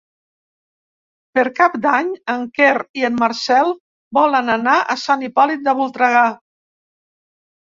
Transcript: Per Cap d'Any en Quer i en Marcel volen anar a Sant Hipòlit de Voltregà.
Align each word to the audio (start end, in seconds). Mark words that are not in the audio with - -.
Per 1.37 1.43
Cap 1.59 1.75
d'Any 1.83 2.09
en 2.33 2.47
Quer 2.55 2.69
i 3.01 3.05
en 3.09 3.19
Marcel 3.25 3.69
volen 4.19 4.51
anar 4.55 4.75
a 4.95 4.97
Sant 5.03 5.27
Hipòlit 5.29 5.63
de 5.69 5.77
Voltregà. 5.83 6.27